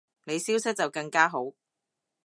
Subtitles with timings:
[0.23, 1.53] 你消失就更加好